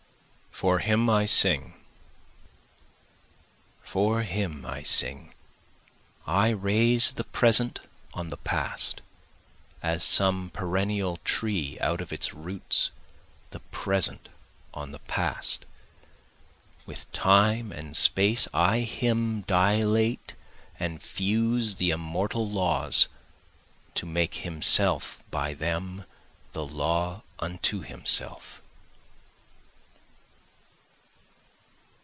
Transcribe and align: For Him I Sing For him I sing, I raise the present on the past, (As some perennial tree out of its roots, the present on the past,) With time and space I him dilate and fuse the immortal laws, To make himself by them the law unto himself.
For 0.51 0.77
Him 0.77 1.09
I 1.09 1.25
Sing 1.25 1.73
For 3.81 4.21
him 4.21 4.63
I 4.63 4.83
sing, 4.83 5.33
I 6.27 6.49
raise 6.49 7.13
the 7.13 7.23
present 7.23 7.79
on 8.13 8.27
the 8.27 8.37
past, 8.37 9.01
(As 9.81 10.03
some 10.03 10.51
perennial 10.51 11.17
tree 11.23 11.79
out 11.79 11.99
of 11.99 12.13
its 12.13 12.35
roots, 12.35 12.91
the 13.49 13.61
present 13.71 14.29
on 14.71 14.91
the 14.91 14.99
past,) 14.99 15.65
With 16.85 17.11
time 17.11 17.71
and 17.71 17.97
space 17.97 18.47
I 18.53 18.81
him 18.81 19.41
dilate 19.47 20.35
and 20.79 21.01
fuse 21.01 21.77
the 21.77 21.89
immortal 21.89 22.47
laws, 22.47 23.07
To 23.95 24.05
make 24.05 24.33
himself 24.35 25.23
by 25.31 25.55
them 25.55 26.05
the 26.51 26.67
law 26.67 27.23
unto 27.39 27.81
himself. 27.81 28.61